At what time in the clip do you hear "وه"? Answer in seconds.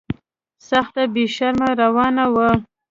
2.33-2.49